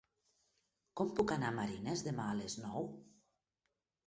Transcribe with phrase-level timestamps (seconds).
[1.01, 2.89] Com puc anar a Marines demà a les nou?